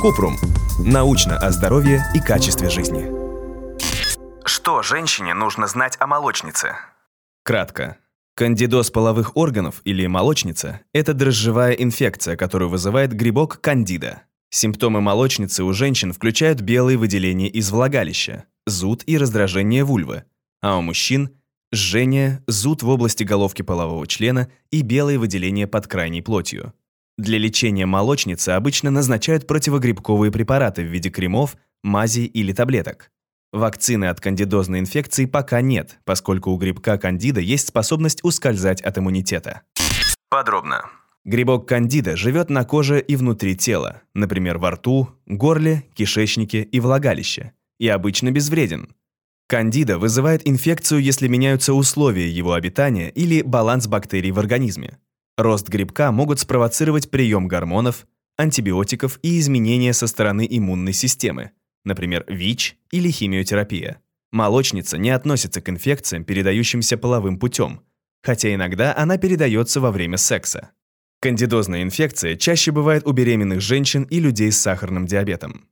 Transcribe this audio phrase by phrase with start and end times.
[0.00, 0.36] Купрум.
[0.78, 3.06] Научно о здоровье и качестве жизни.
[4.44, 6.74] Что женщине нужно знать о молочнице?
[7.42, 7.98] Кратко.
[8.34, 14.22] Кандидоз половых органов или молочница– это дрожжевая инфекция, которую вызывает грибок кандида.
[14.48, 20.24] Симптомы молочницы у женщин включают белые выделения из влагалища, зуд и раздражение вульвы,
[20.62, 21.30] а у мужчин–
[21.72, 26.72] жжение, зуд в области головки полового члена и белые выделения под крайней плотью.
[27.20, 33.10] Для лечения молочницы обычно назначают противогрибковые препараты в виде кремов, мази или таблеток.
[33.52, 39.60] Вакцины от кандидозной инфекции пока нет, поскольку у грибка кандида есть способность ускользать от иммунитета.
[40.30, 40.86] Подробно.
[41.26, 47.52] Грибок кандида живет на коже и внутри тела, например, во рту, горле, кишечнике и влагалище,
[47.78, 48.94] и обычно безвреден.
[49.46, 54.96] Кандида вызывает инфекцию, если меняются условия его обитания или баланс бактерий в организме.
[55.42, 62.76] Рост грибка могут спровоцировать прием гормонов, антибиотиков и изменения со стороны иммунной системы, например, ВИЧ
[62.90, 64.02] или химиотерапия.
[64.32, 67.80] Молочница не относится к инфекциям, передающимся половым путем,
[68.22, 70.72] хотя иногда она передается во время секса.
[71.22, 75.68] Кандидозная инфекция чаще бывает у беременных женщин и людей с сахарным диабетом.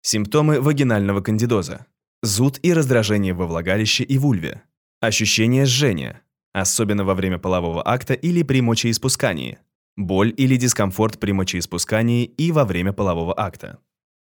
[0.00, 1.84] Симптомы вагинального кандидоза.
[2.22, 4.62] Зуд и раздражение во влагалище и вульве.
[5.00, 6.22] Ощущение жжения,
[6.52, 9.58] особенно во время полового акта или при мочеиспускании.
[9.96, 13.78] Боль или дискомфорт при мочеиспускании и во время полового акта.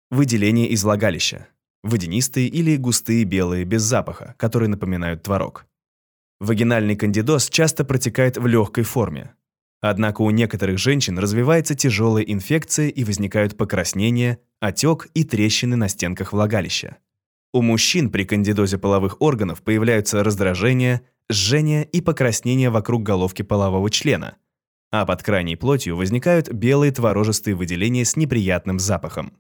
[0.09, 1.47] Выделение из влагалища.
[1.83, 5.65] Водянистые или густые белые без запаха, которые напоминают творог.
[6.39, 9.33] Вагинальный кандидоз часто протекает в легкой форме.
[9.81, 16.31] Однако у некоторых женщин развивается тяжелая инфекция и возникают покраснения, отек и трещины на стенках
[16.31, 16.97] влагалища.
[17.53, 21.01] У мужчин при кандидозе половых органов появляются раздражение,
[21.31, 24.37] жжение и покраснение вокруг головки полового члена,
[24.91, 29.33] а под крайней плотью возникают белые творожистые выделения с неприятным запахом.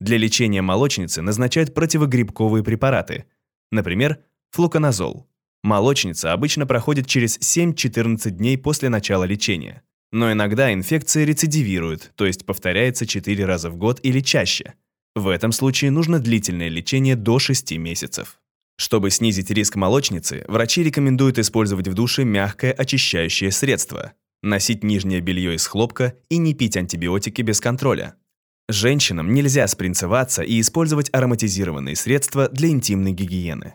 [0.00, 3.24] Для лечения молочницы назначают противогрибковые препараты,
[3.72, 4.18] например,
[4.52, 5.26] флуконазол.
[5.64, 9.82] Молочница обычно проходит через 7-14 дней после начала лечения.
[10.12, 14.74] Но иногда инфекция рецидивирует, то есть повторяется 4 раза в год или чаще.
[15.14, 18.40] В этом случае нужно длительное лечение до 6 месяцев.
[18.78, 25.56] Чтобы снизить риск молочницы, врачи рекомендуют использовать в душе мягкое очищающее средство, носить нижнее белье
[25.56, 28.14] из хлопка и не пить антибиотики без контроля.
[28.68, 33.74] Женщинам нельзя спринцеваться и использовать ароматизированные средства для интимной гигиены.